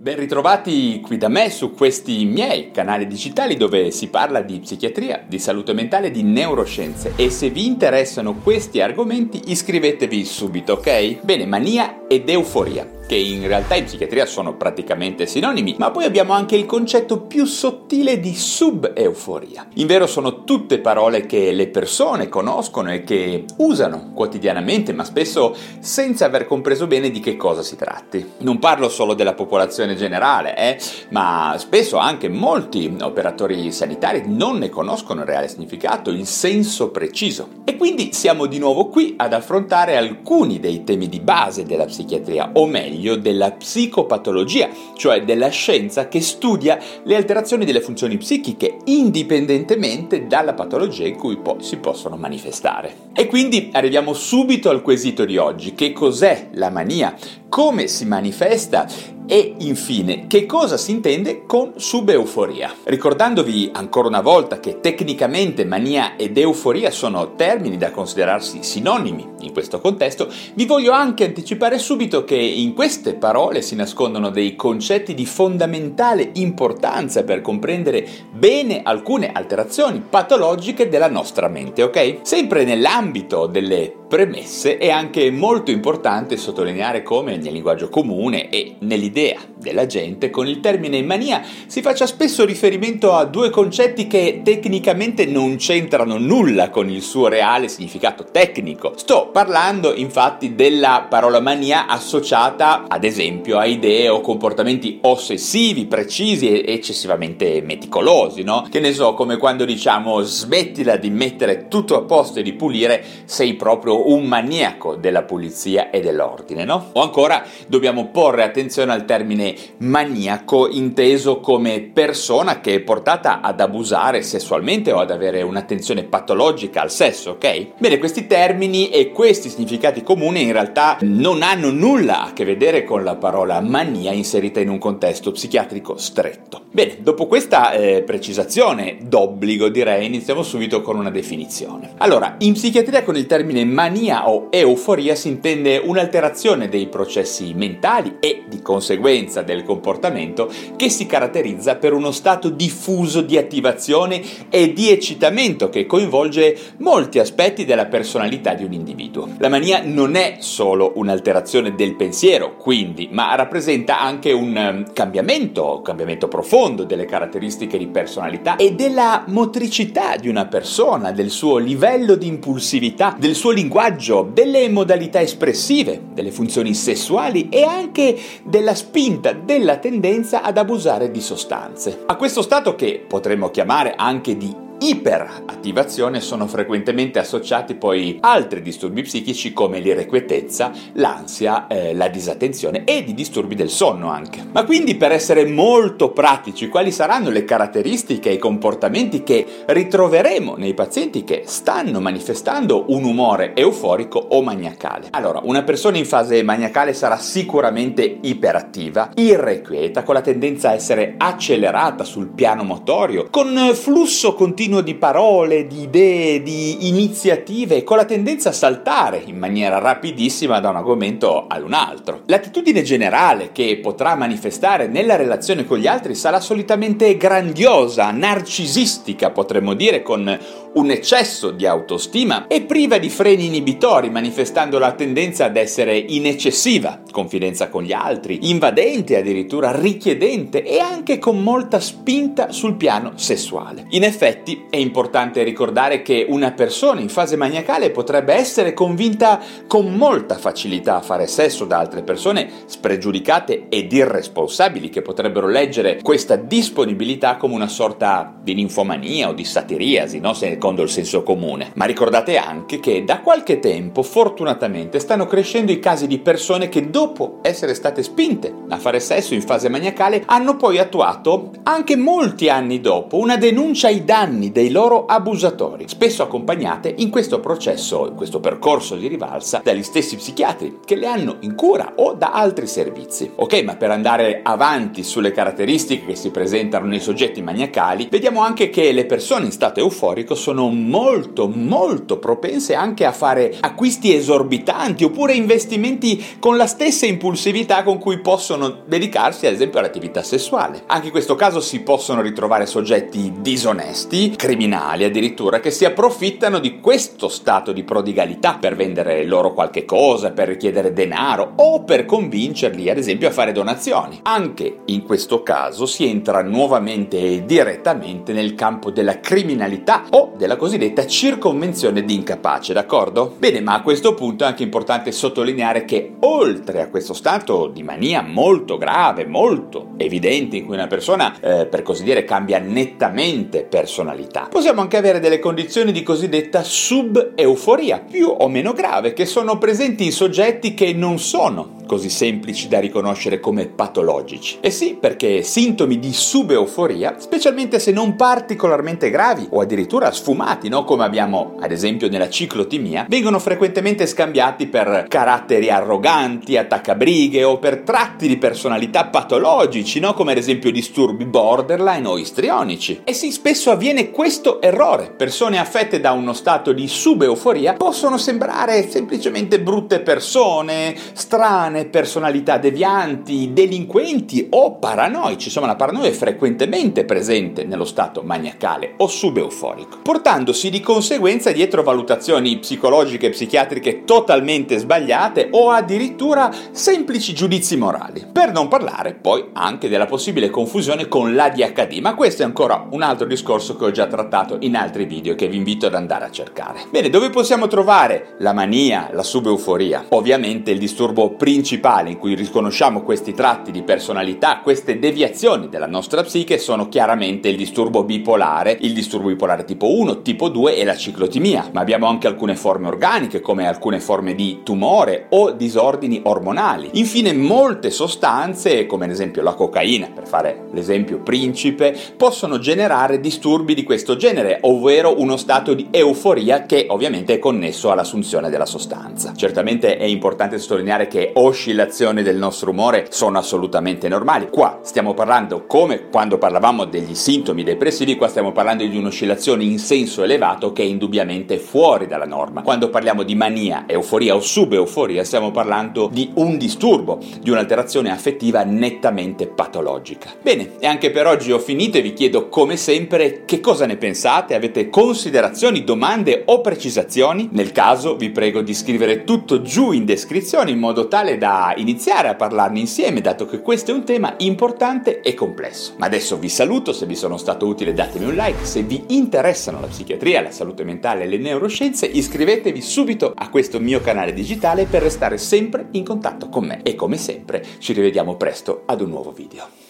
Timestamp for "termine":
90.60-91.02, 119.04-119.54, 143.26-143.64